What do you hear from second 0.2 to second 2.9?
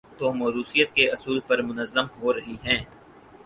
موروثیت کے اصول پر منظم ہو رہی ہیں۔